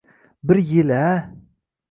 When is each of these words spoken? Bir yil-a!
Bir 0.43 0.55
yil-a! 0.57 1.07